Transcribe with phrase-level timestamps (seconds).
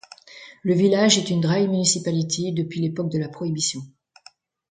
[0.63, 3.81] Le village est une dry municipality depuis l'époque de la prohibition.